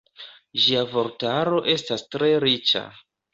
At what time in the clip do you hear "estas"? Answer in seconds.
1.75-2.05